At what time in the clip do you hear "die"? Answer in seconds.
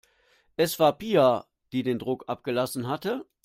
1.73-1.83